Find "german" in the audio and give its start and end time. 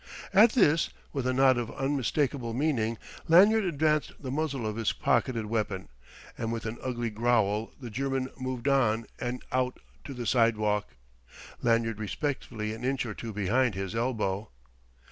7.91-8.31